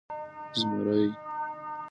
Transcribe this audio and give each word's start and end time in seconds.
🦬 0.55 0.63
زمری 0.63 1.07